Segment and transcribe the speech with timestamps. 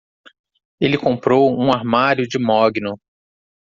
[0.79, 2.97] Ele comprou um armário de mogno